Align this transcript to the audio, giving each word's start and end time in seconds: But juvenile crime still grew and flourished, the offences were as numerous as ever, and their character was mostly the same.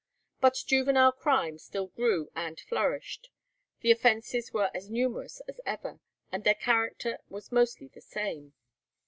But 0.39 0.55
juvenile 0.65 1.11
crime 1.11 1.59
still 1.59 1.89
grew 1.89 2.31
and 2.35 2.59
flourished, 2.59 3.29
the 3.81 3.91
offences 3.91 4.51
were 4.51 4.71
as 4.73 4.89
numerous 4.89 5.41
as 5.47 5.61
ever, 5.63 5.99
and 6.31 6.43
their 6.43 6.55
character 6.55 7.19
was 7.29 7.51
mostly 7.51 7.87
the 7.87 8.01
same. 8.01 8.53